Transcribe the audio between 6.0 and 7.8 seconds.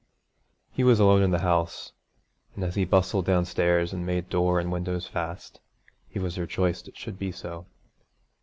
he was rejoiced it should be so.